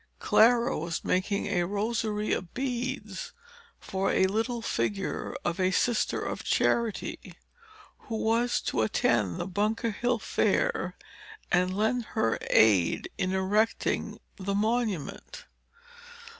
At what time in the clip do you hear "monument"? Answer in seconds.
14.55-15.45